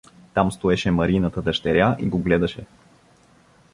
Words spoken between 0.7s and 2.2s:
Мариината дъщеря и го